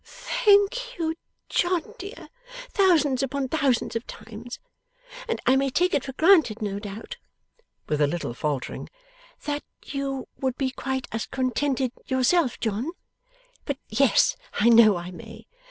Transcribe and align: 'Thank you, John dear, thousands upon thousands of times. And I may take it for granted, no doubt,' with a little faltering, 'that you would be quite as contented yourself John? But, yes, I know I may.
'Thank 0.03 0.97
you, 0.97 1.13
John 1.47 1.93
dear, 1.99 2.29
thousands 2.71 3.21
upon 3.21 3.47
thousands 3.49 3.95
of 3.95 4.07
times. 4.07 4.57
And 5.29 5.39
I 5.45 5.55
may 5.55 5.69
take 5.69 5.93
it 5.93 6.03
for 6.05 6.13
granted, 6.13 6.59
no 6.59 6.79
doubt,' 6.79 7.17
with 7.87 8.01
a 8.01 8.07
little 8.07 8.33
faltering, 8.33 8.89
'that 9.43 9.61
you 9.85 10.27
would 10.39 10.57
be 10.57 10.71
quite 10.71 11.07
as 11.11 11.27
contented 11.27 11.91
yourself 12.07 12.59
John? 12.59 12.89
But, 13.63 13.77
yes, 13.89 14.35
I 14.53 14.69
know 14.69 14.95
I 14.97 15.11
may. 15.11 15.45